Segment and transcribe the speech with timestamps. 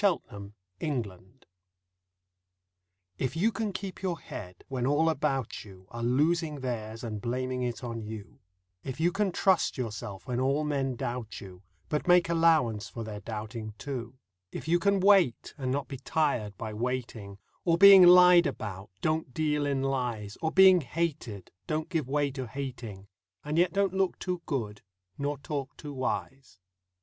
[0.03, 0.21] Rudyard
[0.79, 1.41] Kipling
[3.19, 7.21] IF IP you can keep your head when all about you Are losing theirs and
[7.21, 8.39] blaming it on you;
[8.83, 13.19] If you can trust yourself when all men doubt you, But make allowance for their
[13.19, 14.15] doubting too;
[14.51, 19.35] If you can wait and not be tired by waiting, Or being lied about, don't
[19.35, 23.07] deal in lies, Or being hated don't give way to hating,
[23.45, 24.81] And yet don't look too good,
[25.19, 26.57] nor talk too wise.